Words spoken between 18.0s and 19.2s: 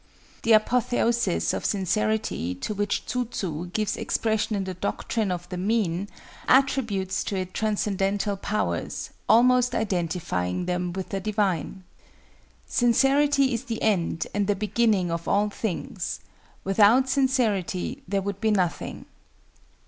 there would be nothing."